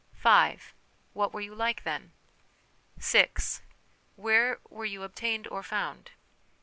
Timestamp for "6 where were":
3.11-4.83